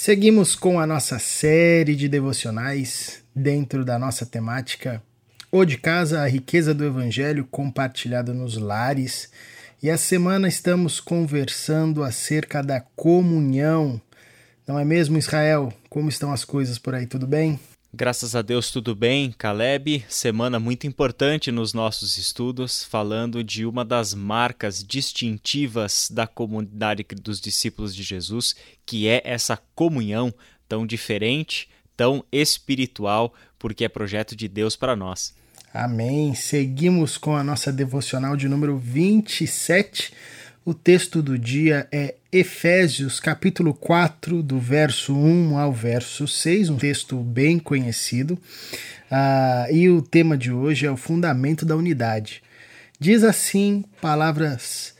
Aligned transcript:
Seguimos 0.00 0.54
com 0.54 0.78
a 0.78 0.86
nossa 0.86 1.18
série 1.18 1.96
de 1.96 2.08
devocionais 2.08 3.20
dentro 3.34 3.84
da 3.84 3.98
nossa 3.98 4.24
temática 4.24 5.02
O 5.50 5.64
de 5.64 5.76
Casa, 5.76 6.20
a 6.20 6.28
riqueza 6.28 6.72
do 6.72 6.84
Evangelho 6.84 7.44
compartilhada 7.44 8.32
nos 8.32 8.56
lares. 8.56 9.28
E 9.82 9.90
a 9.90 9.98
semana 9.98 10.46
estamos 10.46 11.00
conversando 11.00 12.04
acerca 12.04 12.62
da 12.62 12.80
comunhão. 12.80 14.00
Não 14.68 14.78
é 14.78 14.84
mesmo, 14.84 15.18
Israel? 15.18 15.72
Como 15.90 16.08
estão 16.08 16.32
as 16.32 16.44
coisas 16.44 16.78
por 16.78 16.94
aí? 16.94 17.04
Tudo 17.04 17.26
bem? 17.26 17.58
Graças 17.92 18.36
a 18.36 18.42
Deus 18.42 18.70
tudo 18.70 18.94
bem, 18.94 19.32
Caleb. 19.32 20.04
Semana 20.10 20.60
muito 20.60 20.86
importante 20.86 21.50
nos 21.50 21.72
nossos 21.72 22.18
estudos, 22.18 22.84
falando 22.84 23.42
de 23.42 23.64
uma 23.64 23.82
das 23.82 24.12
marcas 24.12 24.84
distintivas 24.84 26.08
da 26.10 26.26
comunidade 26.26 27.02
dos 27.22 27.40
discípulos 27.40 27.96
de 27.96 28.02
Jesus, 28.02 28.54
que 28.84 29.08
é 29.08 29.22
essa 29.24 29.58
comunhão 29.74 30.32
tão 30.68 30.86
diferente, 30.86 31.66
tão 31.96 32.22
espiritual, 32.30 33.32
porque 33.58 33.86
é 33.86 33.88
projeto 33.88 34.36
de 34.36 34.48
Deus 34.48 34.76
para 34.76 34.94
nós. 34.94 35.34
Amém. 35.72 36.34
Seguimos 36.34 37.16
com 37.16 37.34
a 37.34 37.42
nossa 37.42 37.72
devocional 37.72 38.36
de 38.36 38.48
número 38.48 38.76
27 38.76 40.12
o 40.68 40.74
texto 40.74 41.22
do 41.22 41.38
dia 41.38 41.88
é 41.90 42.16
Efésios, 42.30 43.18
capítulo 43.18 43.72
4, 43.72 44.42
do 44.42 44.60
verso 44.60 45.16
1 45.16 45.56
ao 45.56 45.72
verso 45.72 46.28
6, 46.28 46.68
um 46.68 46.76
texto 46.76 47.16
bem 47.16 47.58
conhecido. 47.58 48.34
Uh, 48.34 49.72
e 49.72 49.88
o 49.88 50.02
tema 50.02 50.36
de 50.36 50.52
hoje 50.52 50.84
é 50.84 50.90
o 50.90 50.96
fundamento 50.98 51.64
da 51.64 51.74
unidade. 51.74 52.42
Diz 53.00 53.24
assim 53.24 53.82
palavras 53.98 54.94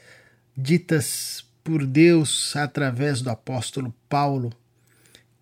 ditas 0.56 1.44
por 1.62 1.84
Deus 1.84 2.56
através 2.56 3.20
do 3.20 3.28
apóstolo 3.28 3.94
Paulo: 4.08 4.50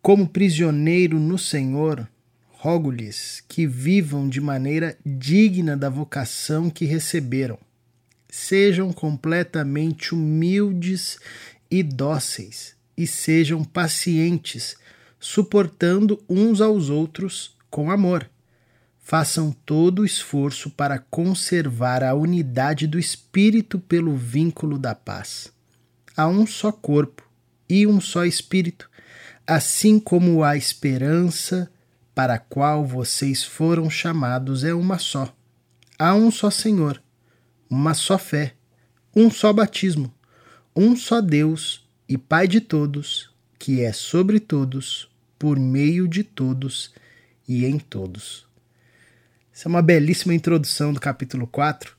Como 0.02 0.26
prisioneiro 0.26 1.20
no 1.20 1.38
Senhor, 1.38 2.04
rogo-lhes 2.50 3.44
que 3.46 3.64
vivam 3.64 4.28
de 4.28 4.40
maneira 4.40 4.98
digna 5.06 5.76
da 5.76 5.88
vocação 5.88 6.68
que 6.68 6.84
receberam 6.84 7.56
sejam 8.36 8.92
completamente 8.92 10.14
humildes 10.14 11.18
e 11.70 11.82
dóceis, 11.82 12.76
e 12.94 13.06
sejam 13.06 13.64
pacientes, 13.64 14.76
suportando 15.18 16.22
uns 16.28 16.60
aos 16.60 16.90
outros 16.90 17.56
com 17.70 17.90
amor. 17.90 18.28
Façam 19.00 19.50
todo 19.64 20.02
o 20.02 20.04
esforço 20.04 20.68
para 20.68 20.98
conservar 20.98 22.04
a 22.04 22.14
unidade 22.14 22.86
do 22.86 22.98
espírito 22.98 23.78
pelo 23.78 24.14
vínculo 24.14 24.78
da 24.78 24.94
paz. 24.94 25.50
Há 26.14 26.28
um 26.28 26.46
só 26.46 26.70
corpo 26.70 27.26
e 27.66 27.86
um 27.86 28.02
só 28.02 28.26
espírito, 28.26 28.90
assim 29.46 29.98
como 29.98 30.44
a 30.44 30.58
esperança 30.58 31.70
para 32.14 32.34
a 32.34 32.38
qual 32.38 32.84
vocês 32.84 33.42
foram 33.42 33.88
chamados 33.88 34.62
é 34.62 34.74
uma 34.74 34.98
só. 34.98 35.34
Há 35.98 36.14
um 36.14 36.30
só 36.30 36.50
Senhor 36.50 37.02
uma 37.68 37.94
só 37.94 38.18
fé, 38.18 38.54
um 39.14 39.30
só 39.30 39.52
batismo, 39.52 40.12
um 40.74 40.94
só 40.96 41.20
Deus 41.20 41.86
e 42.08 42.16
Pai 42.16 42.46
de 42.46 42.60
todos, 42.60 43.30
que 43.58 43.82
é 43.82 43.92
sobre 43.92 44.38
todos, 44.38 45.10
por 45.38 45.58
meio 45.58 46.06
de 46.06 46.22
todos 46.22 46.92
e 47.48 47.64
em 47.64 47.78
todos. 47.78 48.46
Essa 49.52 49.68
é 49.68 49.70
uma 49.70 49.82
belíssima 49.82 50.34
introdução 50.34 50.92
do 50.92 51.00
capítulo 51.00 51.46
4 51.46 51.96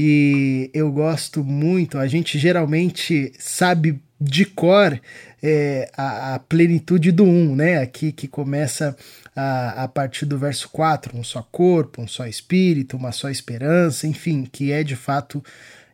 e 0.00 0.70
eu 0.72 0.92
gosto 0.92 1.42
muito. 1.42 1.98
A 1.98 2.06
gente 2.06 2.38
geralmente 2.38 3.32
sabe 3.36 4.00
de 4.20 4.44
cor 4.44 5.00
é, 5.42 5.90
a, 5.96 6.34
a, 6.34 6.38
plenitude 6.38 7.10
do 7.10 7.24
um, 7.24 7.56
né? 7.56 7.78
Aqui 7.78 8.12
que 8.12 8.28
começa 8.28 8.96
a, 9.34 9.82
a 9.82 9.88
partir 9.88 10.24
do 10.24 10.38
verso 10.38 10.68
4, 10.68 11.18
um 11.18 11.24
só 11.24 11.42
corpo, 11.42 12.00
um 12.00 12.06
só 12.06 12.28
espírito, 12.28 12.96
uma 12.96 13.10
só 13.10 13.28
esperança, 13.28 14.06
enfim, 14.06 14.44
que 14.44 14.70
é 14.70 14.84
de 14.84 14.94
fato 14.94 15.42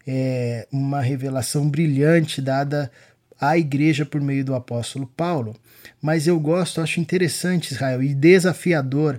é, 0.07 0.69
uma 0.71 1.01
revelação 1.01 1.67
brilhante 1.67 2.43
dada 2.43 2.93
à 3.41 3.57
igreja 3.57 4.05
por 4.05 4.21
meio 4.21 4.45
do 4.45 4.55
apóstolo 4.55 5.11
Paulo. 5.17 5.57
Mas 6.03 6.27
eu 6.27 6.39
gosto, 6.39 6.83
acho 6.83 7.01
interessante, 7.01 7.73
Israel, 7.73 8.03
e 8.03 8.13
desafiador 8.13 9.19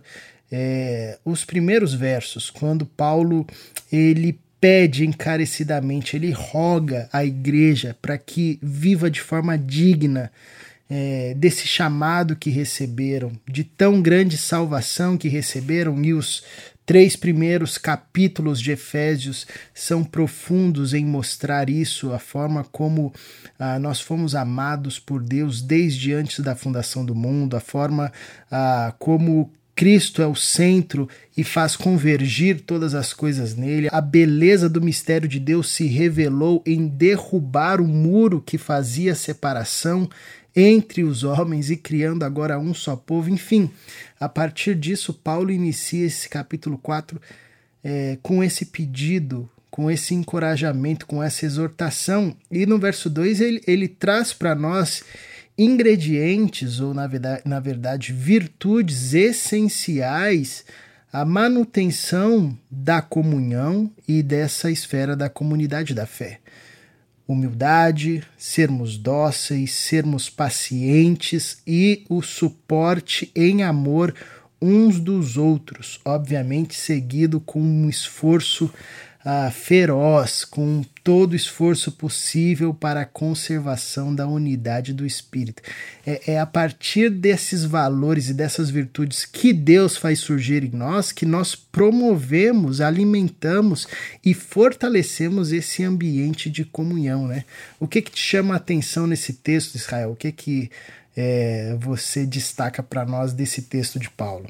é, 0.52 1.18
os 1.26 1.44
primeiros 1.44 1.96
versos, 1.96 2.52
quando 2.52 2.86
Paulo 2.86 3.48
ele 3.92 4.40
pede 4.66 5.06
encarecidamente, 5.06 6.16
ele 6.16 6.32
roga 6.32 7.08
à 7.14 7.24
igreja 7.24 7.96
para 8.02 8.18
que 8.18 8.58
viva 8.64 9.12
de 9.12 9.22
forma 9.22 9.56
digna 9.56 10.32
é, 10.90 11.36
desse 11.38 11.68
chamado 11.68 12.36
que 12.36 12.50
receberam, 12.50 13.32
de 13.48 13.64
tão 13.64 14.02
grande 14.02 14.40
salvação 14.40 15.20
que 15.20 15.28
receberam, 15.28 16.04
e 16.04 16.16
os 16.16 16.44
três 16.84 17.16
primeiros 17.16 17.78
capítulos 17.78 18.60
de 18.60 18.72
Efésios 18.72 19.46
são 19.72 20.04
profundos 20.04 20.96
em 20.96 21.06
mostrar 21.06 21.70
isso, 21.70 22.12
a 22.12 22.18
forma 22.18 22.64
como 22.64 23.14
ah, 23.60 23.78
nós 23.78 24.02
fomos 24.02 24.34
amados 24.34 24.98
por 24.98 25.22
Deus 25.22 25.62
desde 25.62 26.12
antes 26.12 26.40
da 26.40 26.56
fundação 26.56 27.06
do 27.06 27.14
mundo, 27.14 27.56
a 27.56 27.60
forma 27.60 28.12
ah, 28.50 28.96
como 28.98 29.52
Cristo 29.76 30.22
é 30.22 30.28
o 30.28 30.36
centro 30.36 31.10
e 31.36 31.44
faz 31.44 31.76
convergir 31.76 32.62
todas 32.62 32.96
as 32.96 33.12
coisas 33.12 33.56
nele. 33.56 33.90
A 33.92 34.00
beleza 34.00 34.70
do 34.70 34.82
mistério 34.82 35.28
de 35.28 35.40
Deus 35.40 35.70
se 35.70 35.86
revelou 35.86 36.64
em 36.66 36.88
derrubar 36.88 37.82
o 37.82 37.88
muro 37.88 38.42
que 38.42 38.58
fazia 38.58 39.14
separação 39.14 40.10
entre 40.56 41.04
os 41.04 41.26
homens 41.26 41.70
e 41.70 41.76
criando 41.76 42.24
agora 42.24 42.58
um 42.58 42.74
só 42.74 42.96
povo. 42.96 43.30
Enfim, 43.30 43.70
a 44.18 44.30
partir 44.30 44.76
disso, 44.76 45.14
Paulo 45.14 45.52
inicia 45.52 46.06
esse 46.06 46.30
capítulo 46.30 46.78
4 46.78 47.22
é, 47.84 48.18
com 48.24 48.42
esse 48.42 48.68
pedido, 48.68 49.50
com 49.70 49.92
esse 49.92 50.16
encorajamento, 50.16 51.06
com 51.06 51.22
essa 51.22 51.46
exortação. 51.46 52.34
E 52.50 52.66
no 52.66 52.80
verso 52.80 53.10
2 53.10 53.42
ele, 53.42 53.62
ele 53.68 53.90
traz 53.90 54.32
para 54.32 54.56
nós 54.56 55.04
ingredientes, 55.58 56.80
ou 56.80 56.94
na 56.94 57.08
verdade, 57.08 57.42
na 57.46 57.60
verdade, 57.60 58.14
virtudes 58.14 59.14
essenciais 59.14 60.66
à 61.12 61.24
manutenção 61.24 62.58
da 62.70 63.02
comunhão 63.02 63.90
e 64.08 64.22
dessa 64.22 64.70
esfera 64.70 65.16
da 65.16 65.30
comunidade 65.30 65.94
da 65.94 66.06
fé. 66.06 66.40
Humildade, 67.28 68.24
sermos 68.38 68.98
dóceis, 68.98 69.74
sermos 69.74 70.30
pacientes 70.30 71.62
e 71.66 72.04
o 72.10 72.22
suporte 72.22 73.32
em 73.36 73.64
amor 73.64 74.14
uns 74.62 75.00
dos 75.00 75.38
outros, 75.38 76.00
obviamente 76.06 76.76
seguido 76.76 77.40
com 77.40 77.62
um 77.62 77.90
esforço 77.90 78.72
uh, 79.26 79.52
feroz, 79.52 80.46
com 80.46 80.84
todo 81.04 81.34
o 81.34 81.36
esforço 81.36 81.92
possível 81.92 82.74
para 82.74 83.02
a 83.02 83.06
conservação 83.06 84.14
da 84.14 84.28
unidade 84.28 84.94
do 84.94 85.06
espírito. 85.06 85.62
É, 86.06 86.34
é 86.34 86.40
a 86.40 86.46
partir 86.46 87.10
desses 87.10 87.66
valores 87.66 88.30
e 88.30 88.34
dessas 88.34 88.70
virtudes 88.70 89.26
que 89.26 89.52
Deus 89.52 89.98
faz 89.98 90.20
surgir 90.20 90.64
em 90.64 90.76
nós 90.76 91.12
que 91.12 91.26
nós 91.26 91.56
promovemos, 91.56 92.80
alimentamos 92.80 93.88
e 94.24 94.34
fortalecemos 94.34 95.52
esse 95.52 95.84
ambiente 95.84 96.50
de 96.50 96.64
comunhão, 96.64 97.28
né? 97.28 97.44
O 97.80 97.88
que 97.88 98.02
que 98.02 98.12
te 98.12 98.22
chama 98.22 98.54
a 98.54 98.58
atenção 98.58 99.08
nesse 99.08 99.34
texto, 99.34 99.76
Israel? 99.76 100.12
O 100.12 100.16
que 100.16 100.32
que 100.32 100.72
é, 101.18 101.76
você 101.80 102.26
destaca 102.26 102.84
para 102.84 103.06
nós 103.06 103.34
desse 103.34 103.64
texto 103.64 104.00
de 104.00 104.10
Paulo? 104.10 104.48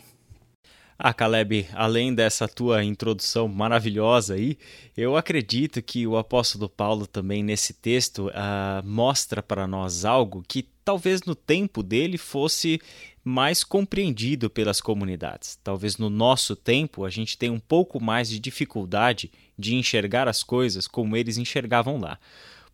Ah, 0.98 1.14
Caleb, 1.14 1.68
além 1.74 2.16
dessa 2.16 2.48
tua 2.48 2.82
introdução 2.82 3.50
maravilhosa 3.50 4.36
aí, 4.36 4.58
eu 4.96 5.18
acredito 5.18 5.82
que 5.82 6.08
o 6.08 6.16
apóstolo 6.16 6.70
Paulo 6.70 7.06
também 7.06 7.44
nesse 7.44 7.74
texto 7.74 8.30
uh, 8.30 8.86
mostra 8.86 9.44
para 9.44 9.68
nós 9.68 10.06
algo 10.06 10.42
que 10.48 10.66
talvez 10.86 11.24
no 11.24 11.36
tempo 11.36 11.84
dele 11.84 12.18
fosse 12.18 12.80
mais 13.26 13.62
compreendido 13.62 14.50
pelas 14.50 14.80
comunidades. 14.80 15.60
Talvez 15.62 15.98
no 15.98 16.10
nosso 16.10 16.56
tempo 16.56 17.04
a 17.04 17.10
gente 17.10 17.38
tenha 17.38 17.52
um 17.52 17.60
pouco 17.60 18.02
mais 18.02 18.30
de 18.30 18.40
dificuldade 18.40 19.30
de 19.60 19.76
enxergar 19.76 20.30
as 20.30 20.44
coisas 20.44 20.88
como 20.88 21.18
eles 21.18 21.38
enxergavam 21.38 22.00
lá. 22.00 22.18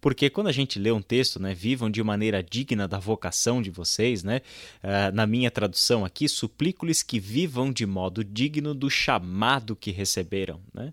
Porque 0.01 0.31
quando 0.31 0.47
a 0.47 0.51
gente 0.51 0.79
lê 0.79 0.91
um 0.91 1.01
texto, 1.01 1.39
né, 1.39 1.53
vivam 1.53 1.89
de 1.89 2.01
maneira 2.01 2.41
digna 2.41 2.87
da 2.87 2.97
vocação 2.97 3.61
de 3.61 3.69
vocês, 3.69 4.23
né, 4.23 4.41
uh, 4.83 5.15
na 5.15 5.27
minha 5.27 5.51
tradução 5.51 6.03
aqui, 6.03 6.27
suplico-lhes 6.27 7.03
que 7.03 7.19
vivam 7.19 7.71
de 7.71 7.85
modo 7.85 8.23
digno 8.23 8.73
do 8.73 8.89
chamado 8.89 9.75
que 9.75 9.91
receberam, 9.91 10.59
né? 10.73 10.91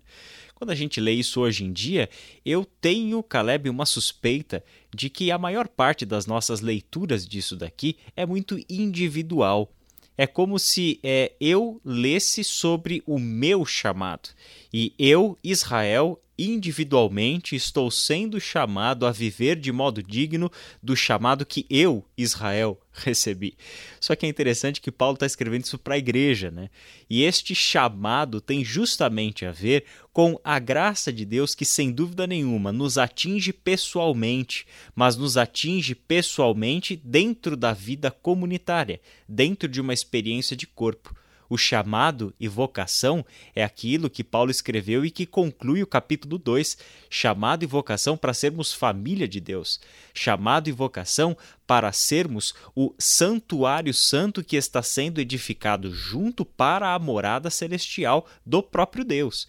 Quando 0.53 0.71
a 0.71 0.75
gente 0.75 0.99
lê 0.99 1.13
isso 1.13 1.39
hoje 1.39 1.63
em 1.63 1.71
dia, 1.71 2.09
eu 2.45 2.65
tenho, 2.65 3.23
Caleb, 3.23 3.69
uma 3.69 3.85
suspeita 3.85 4.61
de 4.93 5.09
que 5.09 5.31
a 5.31 5.37
maior 5.37 5.69
parte 5.69 6.05
das 6.05 6.25
nossas 6.25 6.59
leituras 6.59 7.25
disso 7.25 7.55
daqui 7.55 7.95
é 8.13 8.25
muito 8.25 8.59
individual. 8.69 9.71
É 10.17 10.27
como 10.27 10.59
se 10.59 10.99
é, 11.01 11.31
eu 11.39 11.79
lesse 11.85 12.43
sobre 12.43 13.01
o 13.05 13.17
meu 13.17 13.65
chamado. 13.65 14.31
E 14.73 14.93
eu, 14.99 15.37
Israel, 15.41 16.21
individualmente 16.45 17.55
estou 17.55 17.91
sendo 17.91 18.39
chamado 18.39 19.05
a 19.05 19.11
viver 19.11 19.57
de 19.57 19.71
modo 19.71 20.01
digno 20.01 20.51
do 20.81 20.95
chamado 20.95 21.45
que 21.45 21.65
eu, 21.69 22.05
Israel, 22.17 22.79
recebi. 22.91 23.57
Só 23.99 24.15
que 24.15 24.25
é 24.25 24.29
interessante 24.29 24.81
que 24.81 24.91
Paulo 24.91 25.15
está 25.15 25.25
escrevendo 25.25 25.65
isso 25.65 25.77
para 25.77 25.95
a 25.95 25.97
igreja, 25.97 26.49
né? 26.49 26.69
E 27.09 27.23
este 27.23 27.53
chamado 27.53 28.39
tem 28.39 28.63
justamente 28.63 29.45
a 29.45 29.51
ver 29.51 29.85
com 30.13 30.39
a 30.43 30.59
graça 30.59 31.11
de 31.11 31.25
Deus 31.25 31.55
que, 31.55 31.65
sem 31.65 31.91
dúvida 31.91 32.27
nenhuma, 32.27 32.71
nos 32.71 32.97
atinge 32.97 33.53
pessoalmente, 33.53 34.65
mas 34.95 35.15
nos 35.15 35.37
atinge 35.37 35.95
pessoalmente 35.95 36.95
dentro 36.95 37.55
da 37.55 37.73
vida 37.73 38.11
comunitária, 38.11 39.01
dentro 39.27 39.67
de 39.67 39.79
uma 39.81 39.93
experiência 39.93 40.55
de 40.55 40.67
corpo. 40.67 41.15
O 41.49 41.57
chamado 41.57 42.31
e 42.39 42.47
vocação 42.47 43.25
é 43.55 43.63
aquilo 43.63 44.09
que 44.09 44.23
Paulo 44.23 44.51
escreveu 44.51 45.03
e 45.03 45.09
que 45.09 45.25
conclui 45.25 45.81
o 45.81 45.87
capítulo 45.87 46.37
2, 46.37 46.77
chamado 47.09 47.63
e 47.63 47.65
vocação 47.65 48.15
para 48.15 48.35
sermos 48.35 48.71
família 48.71 49.27
de 49.27 49.39
Deus, 49.39 49.79
chamado 50.13 50.69
e 50.69 50.71
vocação 50.71 51.35
para 51.65 51.91
sermos 51.91 52.53
o 52.75 52.93
santuário 52.99 53.93
santo 53.93 54.43
que 54.43 54.55
está 54.55 54.83
sendo 54.83 55.19
edificado 55.19 55.91
junto 55.91 56.45
para 56.45 56.93
a 56.93 56.99
morada 56.99 57.49
celestial 57.49 58.27
do 58.45 58.61
próprio 58.61 59.03
Deus. 59.03 59.47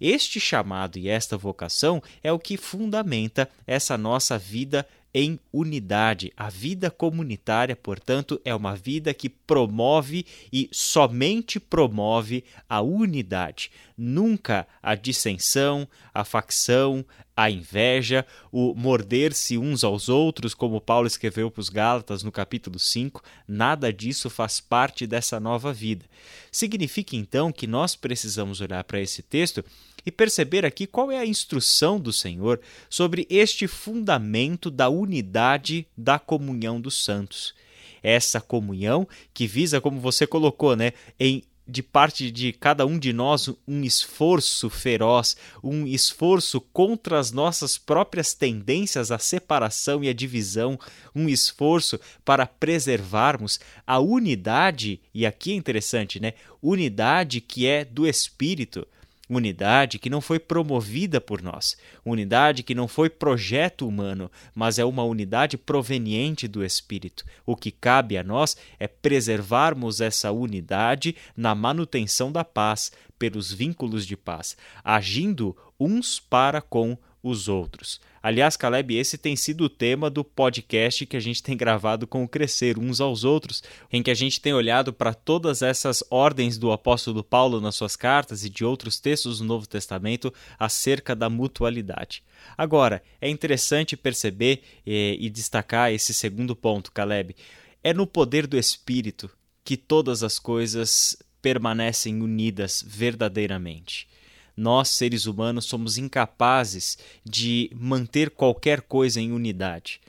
Este 0.00 0.38
chamado 0.38 0.98
e 0.98 1.08
esta 1.08 1.36
vocação 1.36 2.02
é 2.22 2.30
o 2.30 2.38
que 2.38 2.56
fundamenta 2.56 3.48
essa 3.66 3.96
nossa 3.96 4.38
vida 4.38 4.86
em 5.18 5.36
unidade. 5.52 6.32
A 6.36 6.48
vida 6.48 6.92
comunitária, 6.92 7.74
portanto, 7.74 8.40
é 8.44 8.54
uma 8.54 8.76
vida 8.76 9.12
que 9.12 9.28
promove 9.28 10.24
e 10.52 10.68
somente 10.70 11.58
promove 11.58 12.44
a 12.68 12.80
unidade, 12.80 13.68
nunca 13.96 14.64
a 14.80 14.94
dissensão, 14.94 15.88
a 16.14 16.24
facção, 16.24 17.04
a 17.38 17.48
inveja, 17.48 18.26
o 18.50 18.74
morder-se 18.74 19.56
uns 19.56 19.84
aos 19.84 20.08
outros, 20.08 20.54
como 20.54 20.80
Paulo 20.80 21.06
escreveu 21.06 21.48
para 21.48 21.60
os 21.60 21.68
Gálatas 21.68 22.24
no 22.24 22.32
capítulo 22.32 22.80
5, 22.80 23.22
nada 23.46 23.92
disso 23.92 24.28
faz 24.28 24.58
parte 24.58 25.06
dessa 25.06 25.38
nova 25.38 25.72
vida. 25.72 26.04
Significa 26.50 27.14
então 27.14 27.52
que 27.52 27.64
nós 27.64 27.94
precisamos 27.94 28.60
olhar 28.60 28.82
para 28.82 29.00
esse 29.00 29.22
texto 29.22 29.64
e 30.04 30.10
perceber 30.10 30.66
aqui 30.66 30.84
qual 30.84 31.12
é 31.12 31.18
a 31.20 31.24
instrução 31.24 32.00
do 32.00 32.12
Senhor 32.12 32.60
sobre 32.90 33.24
este 33.30 33.68
fundamento 33.68 34.68
da 34.68 34.88
unidade 34.88 35.86
da 35.96 36.18
comunhão 36.18 36.80
dos 36.80 37.04
santos. 37.04 37.54
Essa 38.02 38.40
comunhão 38.40 39.06
que 39.32 39.46
visa, 39.46 39.80
como 39.80 40.00
você 40.00 40.26
colocou, 40.26 40.74
né, 40.74 40.92
em 41.20 41.44
de 41.68 41.82
parte 41.82 42.30
de 42.30 42.52
cada 42.52 42.86
um 42.86 42.98
de 42.98 43.12
nós 43.12 43.50
um 43.66 43.82
esforço 43.82 44.70
feroz, 44.70 45.36
um 45.62 45.86
esforço 45.86 46.60
contra 46.60 47.18
as 47.18 47.30
nossas 47.30 47.76
próprias 47.76 48.32
tendências 48.32 49.10
à 49.10 49.18
separação 49.18 50.02
e 50.02 50.08
à 50.08 50.14
divisão, 50.14 50.78
um 51.14 51.28
esforço 51.28 52.00
para 52.24 52.46
preservarmos 52.46 53.60
a 53.86 53.98
unidade, 53.98 54.98
e 55.12 55.26
aqui 55.26 55.52
é 55.52 55.56
interessante, 55.56 56.18
né? 56.18 56.32
Unidade 56.62 57.40
que 57.40 57.66
é 57.66 57.84
do 57.84 58.06
espírito 58.06 58.86
unidade 59.28 59.98
que 59.98 60.08
não 60.08 60.20
foi 60.20 60.38
promovida 60.38 61.20
por 61.20 61.42
nós, 61.42 61.76
unidade 62.04 62.62
que 62.62 62.74
não 62.74 62.88
foi 62.88 63.10
projeto 63.10 63.86
humano, 63.86 64.30
mas 64.54 64.78
é 64.78 64.84
uma 64.84 65.04
unidade 65.04 65.58
proveniente 65.58 66.48
do 66.48 66.64
Espírito. 66.64 67.24
O 67.44 67.54
que 67.54 67.70
cabe 67.70 68.16
a 68.16 68.22
nós 68.22 68.56
é 68.78 68.88
preservarmos 68.88 70.00
essa 70.00 70.32
unidade 70.32 71.14
na 71.36 71.54
manutenção 71.54 72.32
da 72.32 72.44
paz, 72.44 72.90
pelos 73.18 73.52
vínculos 73.52 74.06
de 74.06 74.16
paz, 74.16 74.56
agindo 74.82 75.56
uns 75.78 76.20
para 76.20 76.60
com 76.60 76.96
os 77.22 77.48
outros. 77.48 78.00
Aliás, 78.22 78.56
Caleb, 78.56 78.96
esse 78.96 79.16
tem 79.16 79.36
sido 79.36 79.64
o 79.64 79.68
tema 79.68 80.10
do 80.10 80.24
podcast 80.24 81.06
que 81.06 81.16
a 81.16 81.20
gente 81.20 81.42
tem 81.42 81.56
gravado 81.56 82.06
com 82.06 82.24
o 82.24 82.28
Crescer 82.28 82.78
uns 82.78 83.00
aos 83.00 83.24
outros, 83.24 83.62
em 83.92 84.02
que 84.02 84.10
a 84.10 84.14
gente 84.14 84.40
tem 84.40 84.52
olhado 84.52 84.92
para 84.92 85.14
todas 85.14 85.62
essas 85.62 86.02
ordens 86.10 86.58
do 86.58 86.72
apóstolo 86.72 87.22
Paulo 87.22 87.60
nas 87.60 87.76
suas 87.76 87.96
cartas 87.96 88.44
e 88.44 88.50
de 88.50 88.64
outros 88.64 88.98
textos 88.98 89.38
do 89.38 89.44
Novo 89.44 89.66
Testamento 89.66 90.32
acerca 90.58 91.14
da 91.14 91.30
mutualidade. 91.30 92.22
Agora, 92.56 93.02
é 93.20 93.28
interessante 93.28 93.96
perceber 93.96 94.62
e, 94.86 95.16
e 95.20 95.30
destacar 95.30 95.92
esse 95.92 96.12
segundo 96.12 96.56
ponto, 96.56 96.92
Caleb. 96.92 97.36
É 97.82 97.94
no 97.94 98.06
poder 98.06 98.46
do 98.46 98.58
Espírito 98.58 99.30
que 99.64 99.76
todas 99.76 100.22
as 100.22 100.38
coisas 100.38 101.16
permanecem 101.40 102.20
unidas 102.20 102.84
verdadeiramente 102.86 104.08
nós, 104.58 104.88
seres 104.88 105.26
humanos, 105.26 105.66
somos 105.66 105.98
incapazes 105.98 106.98
de 107.24 107.70
manter 107.74 108.30
qualquer 108.30 108.80
coisa 108.80 109.20
em 109.20 109.30
unidade. 109.30 110.00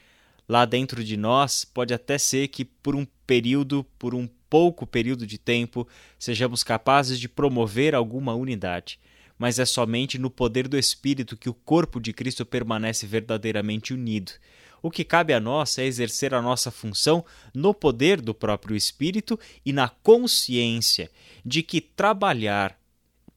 Lá 0.47 0.65
dentro 0.65 1.03
de 1.03 1.15
nós, 1.15 1.63
pode 1.63 1.93
até 1.93 2.17
ser 2.17 2.47
que 2.47 2.65
por 2.65 2.95
um 2.95 3.05
período, 3.27 3.85
por 3.99 4.15
um 4.15 4.27
pouco 4.49 4.87
período 4.87 5.27
de 5.27 5.37
tempo, 5.37 5.87
sejamos 6.17 6.63
capazes 6.63 7.19
de 7.19 7.29
promover 7.29 7.93
alguma 7.93 8.33
unidade. 8.33 8.99
Mas 9.37 9.59
é 9.59 9.65
somente 9.65 10.17
no 10.17 10.31
poder 10.31 10.67
do 10.67 10.79
Espírito 10.79 11.37
que 11.37 11.47
o 11.47 11.53
corpo 11.53 11.99
de 11.99 12.11
Cristo 12.11 12.43
permanece 12.43 13.05
verdadeiramente 13.05 13.93
unido. 13.93 14.31
O 14.81 14.89
que 14.89 15.03
cabe 15.03 15.31
a 15.31 15.39
nós 15.39 15.77
é 15.77 15.85
exercer 15.85 16.33
a 16.33 16.41
nossa 16.41 16.71
função 16.71 17.23
no 17.53 17.71
poder 17.71 18.19
do 18.19 18.33
próprio 18.33 18.75
Espírito 18.75 19.39
e 19.63 19.71
na 19.71 19.89
consciência 19.89 21.11
de 21.45 21.61
que 21.61 21.79
trabalhar 21.79 22.78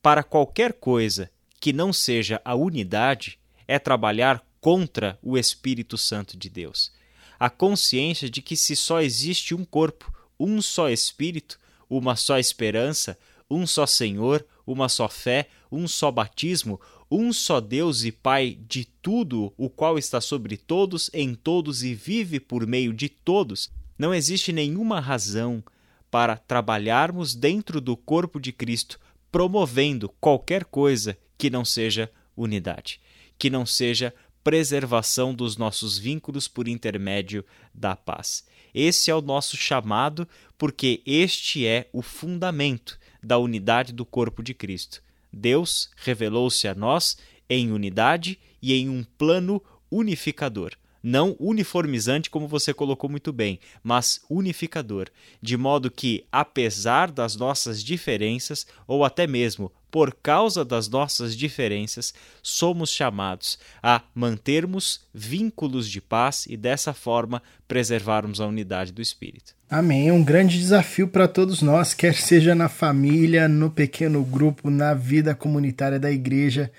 para 0.03 0.25
qualquer 0.25 0.73
coisa 0.73 1.31
que 1.61 1.73
não 1.73 1.93
seja 1.93 2.43
a 2.45 2.57
unidade 2.57 3.39
é 3.69 3.79
trabalhar 3.79 4.45
contra 4.61 5.17
o 5.23 5.39
Espírito 5.39 5.97
Santo 5.97 6.37
de 6.37 6.51
Deus. 6.51 6.93
A 7.39 7.49
consciência 7.49 8.29
de 8.29 8.43
que 8.43 8.57
se 8.57 8.75
só 8.75 9.01
existe 9.01 9.55
um 9.55 9.65
corpo, 9.65 10.13
um 10.39 10.61
só 10.61 10.91
Espírito, 10.91 11.59
uma 11.89 12.17
só 12.17 12.37
esperança, 12.39 13.17
um 13.49 13.67
só 13.67 13.87
Senhor, 13.87 14.45
uma 14.67 14.89
só 14.89 15.09
fé, 15.09 15.49
um 15.71 15.87
só 15.87 16.11
batismo, 16.11 16.81
um 17.11 17.33
só 17.33 17.61
Deus 17.61 18.05
e 18.05 18.11
Pai 18.11 18.59
de 18.69 18.85
tudo, 18.85 19.53
o 19.57 19.71
qual 19.71 19.99
está 19.99 20.21
sobre 20.21 20.57
todos, 20.57 21.11
em 21.13 21.35
todos 21.35 21.85
e 21.85 21.95
vive 21.95 22.41
por 22.41 22.67
meio 22.67 22.93
de 22.93 23.09
todos, 23.09 23.71
não 23.99 24.13
existe 24.13 24.53
nenhuma 24.53 24.99
razão 24.99 25.63
para 26.11 26.37
trabalharmos 26.37 27.35
dentro 27.35 27.81
do 27.81 27.97
corpo 27.97 28.41
de 28.41 28.53
Cristo 28.53 28.99
promovendo 29.33 30.11
qualquer 30.21 30.65
coisa 30.67 31.17
que 31.39 31.49
não 31.49 31.65
seja 31.65 32.13
unidade, 32.37 33.01
que 33.39 33.49
não 33.49 33.65
seja 33.65 34.15
preservação 34.45 35.35
dos 35.35 35.57
nossos 35.57 35.99
vínculos 35.99 36.47
por 36.47 36.69
intermédio 36.69 37.45
da 37.75 37.97
paz. 37.97 38.45
Esse 38.75 39.11
é 39.11 39.15
o 39.15 39.23
nosso 39.23 39.57
chamado, 39.57 40.29
porque 40.59 41.03
este 41.07 41.67
é 41.67 41.89
o 41.93 42.03
fundamento 42.03 42.99
da 43.23 43.39
unidade 43.39 43.93
do 43.93 44.05
corpo 44.05 44.43
de 44.43 44.53
Cristo. 44.53 45.03
Deus 45.33 45.91
revelou-se 45.97 46.69
a 46.69 46.75
nós 46.75 47.17
em 47.49 47.73
unidade 47.73 48.39
e 48.61 48.75
em 48.75 48.89
um 48.89 49.03
plano 49.03 49.63
unificador 49.91 50.77
não 51.03 51.37
uniformizante, 51.39 52.31
como 52.31 52.47
você 52.47 52.73
colocou 52.73 53.11
muito 53.11 53.33
bem, 53.33 53.59
mas 53.83 54.21
unificador, 54.31 55.09
de 55.41 55.57
modo 55.57 55.91
que, 55.91 56.25
apesar 56.31 57.11
das 57.11 57.37
nossas 57.37 57.83
diferenças, 57.83 58.67
ou 58.87 59.05
até 59.05 59.27
mesmo 59.27 59.73
por 59.91 60.17
causa 60.23 60.65
das 60.65 60.89
nossas 60.89 61.37
diferenças, 61.37 62.15
somos 62.43 62.89
chamados 62.89 63.59
a 63.83 64.01
mantermos 64.15 65.03
vínculos 65.13 65.87
de 65.87 66.01
paz 66.01 66.47
e 66.49 66.57
dessa 66.57 66.95
forma 66.95 67.43
preservarmos 67.69 68.41
a 68.41 68.47
unidade 68.47 68.91
do 68.91 69.03
Espírito. 69.03 69.55
Amém. 69.69 70.09
É 70.09 70.13
um 70.13 70.25
grande 70.25 70.59
desafio 70.59 71.09
para 71.09 71.29
todos 71.29 71.61
nós, 71.61 71.93
quer 71.93 72.15
seja 72.15 72.55
na 72.55 72.71
família, 72.71 73.47
no 73.47 73.71
pequeno 73.71 74.25
grupo, 74.25 74.71
na 74.71 74.95
vida 74.95 75.35
comunitária 75.35 76.01
da 76.01 76.11
igreja 76.11 76.73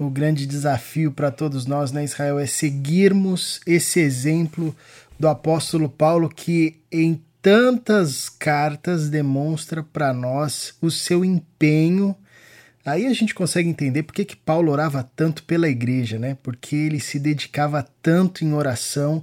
o 0.00 0.08
grande 0.08 0.46
desafio 0.46 1.12
para 1.12 1.30
todos 1.30 1.66
nós 1.66 1.92
na 1.92 2.02
Israel 2.02 2.38
é 2.38 2.46
seguirmos 2.46 3.60
esse 3.66 4.00
exemplo 4.00 4.74
do 5.18 5.28
apóstolo 5.28 5.90
Paulo 5.90 6.26
que 6.26 6.80
em 6.90 7.20
tantas 7.42 8.30
cartas 8.30 9.10
demonstra 9.10 9.82
para 9.82 10.14
nós 10.14 10.72
o 10.80 10.90
seu 10.90 11.22
empenho. 11.22 12.16
Aí 12.82 13.06
a 13.06 13.12
gente 13.12 13.34
consegue 13.34 13.68
entender 13.68 14.02
por 14.04 14.14
que, 14.14 14.24
que 14.24 14.36
Paulo 14.36 14.72
orava 14.72 15.06
tanto 15.14 15.42
pela 15.42 15.68
igreja, 15.68 16.18
né? 16.18 16.34
Porque 16.42 16.74
ele 16.74 16.98
se 16.98 17.18
dedicava 17.18 17.86
tanto 18.00 18.42
em 18.42 18.54
oração 18.54 19.20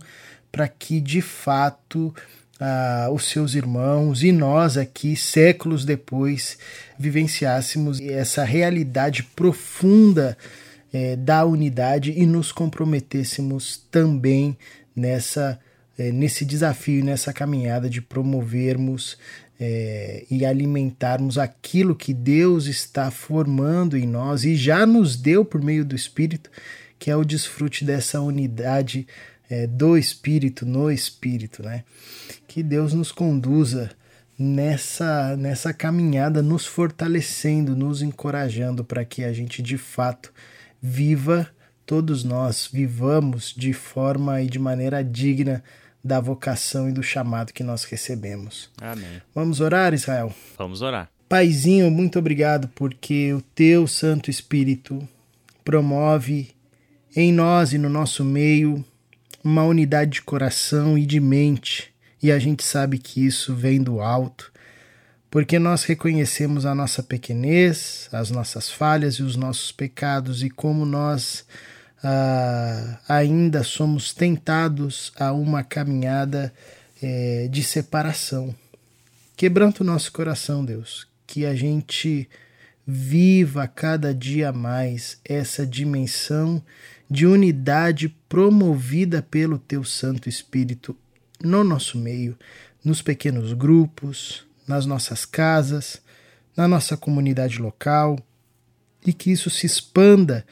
para 0.52 0.68
que 0.68 1.02
de 1.02 1.24
fato 1.24 2.14
ah, 2.60 3.10
os 3.12 3.26
seus 3.26 3.56
irmãos 3.56 4.22
e 4.22 4.32
nós 4.32 4.78
aqui, 4.78 5.16
séculos 5.16 5.84
depois, 5.84 6.56
vivenciássemos 7.00 8.00
essa 8.00 8.44
realidade 8.44 9.24
profunda 9.24 10.38
é, 10.92 11.16
da 11.16 11.46
unidade 11.46 12.12
e 12.12 12.26
nos 12.26 12.52
comprometêssemos 12.52 13.78
também 13.92 14.58
nessa 14.96 15.60
é, 15.98 16.12
nesse 16.12 16.46
desafio, 16.46 17.04
nessa 17.04 17.34
caminhada 17.34 17.90
de 17.90 18.02
promovermos 18.02 19.18
é, 19.60 20.26
e 20.30 20.46
alimentarmos 20.46 21.38
aquilo 21.38 21.96
que 21.96 22.14
Deus 22.14 22.68
está 22.68 23.10
formando 23.10 23.98
em 23.98 24.06
nós 24.06 24.44
e 24.44 24.56
já 24.56 24.86
nos 24.86 25.16
deu 25.16 25.44
por 25.44 25.62
meio 25.62 25.84
do 25.84 25.96
Espírito, 25.96 26.52
que 27.00 27.10
é 27.10 27.16
o 27.16 27.26
desfrute 27.26 27.84
dessa 27.84 28.22
unidade 28.22 29.08
é, 29.50 29.66
do 29.66 29.98
Espírito 29.98 30.66
no 30.66 30.92
Espírito, 30.92 31.64
né? 31.64 31.84
Que 32.48 32.62
Deus 32.62 32.94
nos 32.94 33.12
conduza 33.12 33.90
nessa, 34.38 35.36
nessa 35.36 35.74
caminhada, 35.74 36.44
nos 36.44 36.66
fortalecendo, 36.66 37.76
nos 37.76 38.02
encorajando 38.02 38.84
para 38.84 39.04
que 39.04 39.24
a 39.24 39.34
gente 39.34 39.62
de 39.62 39.78
fato 39.78 40.32
viva, 40.82 41.50
todos 41.86 42.24
nós 42.24 42.70
vivamos 42.72 43.54
de 43.56 43.74
forma 43.74 44.42
e 44.42 44.48
de 44.48 44.60
maneira 44.60 45.04
digna 45.04 45.64
da 46.04 46.20
vocação 46.20 46.90
e 46.90 46.94
do 46.94 47.04
chamado 47.04 47.54
que 47.54 47.64
nós 47.64 47.84
recebemos. 47.84 48.70
Amém. 48.80 49.22
Vamos 49.34 49.60
orar, 49.60 49.94
Israel? 49.94 50.34
Vamos 50.58 50.82
orar. 50.82 51.10
Paizinho, 51.28 51.92
muito 51.92 52.18
obrigado 52.18 52.70
porque 52.70 53.34
o 53.34 53.42
teu 53.42 53.86
Santo 53.88 54.30
Espírito 54.30 55.06
promove 55.66 56.56
em 57.16 57.34
nós 57.34 57.74
e 57.74 57.78
no 57.78 57.90
nosso 57.90 58.24
meio 58.24 58.86
uma 59.44 59.64
unidade 59.64 60.12
de 60.12 60.22
coração 60.22 60.98
e 60.98 61.06
de 61.06 61.20
mente, 61.20 61.94
e 62.22 62.32
a 62.32 62.40
gente 62.40 62.64
sabe 62.64 62.98
que 62.98 63.26
isso 63.26 63.56
vem 63.56 63.82
do 63.82 64.00
alto, 64.00 64.52
porque 65.38 65.60
nós 65.60 65.84
reconhecemos 65.84 66.66
a 66.66 66.74
nossa 66.74 67.04
pequenez, 67.04 68.10
as 68.12 68.32
nossas 68.32 68.72
falhas 68.72 69.18
e 69.18 69.22
os 69.22 69.36
nossos 69.36 69.72
pecados 69.72 70.42
e 70.42 70.50
como 70.50 70.84
nós 70.84 71.46
ah, 72.04 73.00
ainda 73.08 73.62
somos 73.62 74.16
tentados 74.16 75.14
a 75.16 75.32
uma 75.32 75.64
caminhada 75.64 76.52
eh, 77.04 77.48
de 77.52 77.62
separação. 77.62 78.56
Quebranta 79.36 79.84
o 79.84 79.86
nosso 79.86 80.12
coração, 80.12 80.66
Deus, 80.66 81.08
que 81.28 81.46
a 81.46 81.54
gente 81.54 82.28
viva 82.88 83.68
cada 83.68 84.16
dia 84.16 84.52
mais 84.52 85.20
essa 85.24 85.68
dimensão 85.68 86.64
de 87.08 87.28
unidade 87.28 88.10
promovida 88.28 89.22
pelo 89.22 89.60
Teu 89.60 89.84
Santo 89.84 90.28
Espírito 90.28 90.98
no 91.40 91.64
nosso 91.64 91.96
meio, 91.96 92.36
nos 92.84 93.04
pequenos 93.04 93.54
grupos, 93.54 94.47
nas 94.68 94.86
nossas 94.86 95.26
casas, 95.26 96.02
na 96.56 96.68
nossa 96.68 96.98
comunidade 96.98 97.60
local, 97.60 98.20
e 99.06 99.14
que 99.14 99.32
isso 99.32 99.50
se 99.50 99.66
expanda 99.66 100.46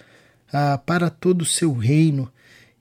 ah, 0.51 0.77
para 0.77 1.09
todo 1.09 1.41
o 1.41 1.45
seu 1.45 1.73
reino 1.73 2.31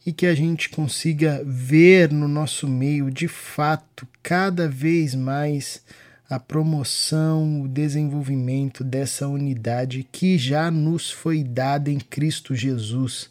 e 0.06 0.12
que 0.12 0.26
a 0.26 0.34
gente 0.34 0.68
consiga 0.68 1.42
ver 1.44 2.12
no 2.12 2.28
nosso 2.28 2.68
meio, 2.68 3.10
de 3.10 3.26
fato, 3.26 4.06
cada 4.22 4.68
vez 4.68 5.14
mais 5.14 5.82
a 6.28 6.38
promoção, 6.38 7.62
o 7.62 7.68
desenvolvimento 7.68 8.84
dessa 8.84 9.26
unidade 9.28 10.06
que 10.10 10.36
já 10.36 10.70
nos 10.70 11.10
foi 11.10 11.42
dada 11.42 11.90
em 11.90 11.98
Cristo 11.98 12.54
Jesus 12.54 13.30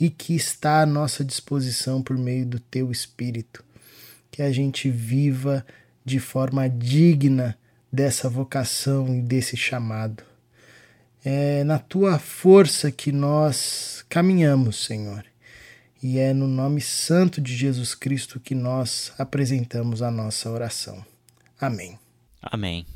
e 0.00 0.10
que 0.10 0.34
está 0.34 0.82
à 0.82 0.86
nossa 0.86 1.24
disposição 1.24 2.02
por 2.02 2.16
meio 2.16 2.46
do 2.46 2.58
teu 2.58 2.90
Espírito. 2.90 3.64
Que 4.30 4.42
a 4.42 4.52
gente 4.52 4.90
viva 4.90 5.64
de 6.08 6.18
forma 6.18 6.68
digna 6.68 7.56
dessa 7.92 8.28
vocação 8.28 9.14
e 9.14 9.20
desse 9.20 9.56
chamado. 9.56 10.22
É 11.24 11.62
na 11.64 11.78
tua 11.78 12.18
força 12.18 12.90
que 12.90 13.12
nós 13.12 14.04
caminhamos, 14.08 14.84
Senhor. 14.84 15.24
E 16.02 16.18
é 16.18 16.32
no 16.32 16.46
nome 16.46 16.80
santo 16.80 17.40
de 17.40 17.56
Jesus 17.56 17.94
Cristo 17.94 18.40
que 18.40 18.54
nós 18.54 19.12
apresentamos 19.18 20.00
a 20.00 20.10
nossa 20.10 20.50
oração. 20.50 21.04
Amém. 21.60 21.98
Amém. 22.40 22.86